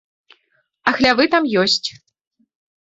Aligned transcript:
А 0.87 0.95
хлявы 0.97 1.29
там 1.37 1.43
ёсць. 1.67 1.87